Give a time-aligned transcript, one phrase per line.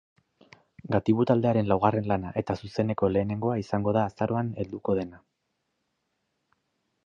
[0.95, 5.23] Gatibu taldearen laugarren lana eta zuzeneko lehenengoa izango da azaroan helduko dena.